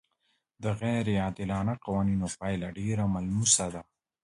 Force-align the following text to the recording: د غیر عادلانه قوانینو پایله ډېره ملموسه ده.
د 0.63 0.65
غیر 0.81 1.07
عادلانه 1.23 1.73
قوانینو 1.83 2.27
پایله 2.39 2.67
ډېره 2.77 3.03
ملموسه 3.13 3.65
ده. 3.73 3.81